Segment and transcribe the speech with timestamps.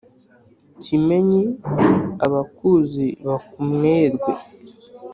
[0.83, 1.43] kimenyi
[2.25, 4.31] abakuzi bakumwerwe.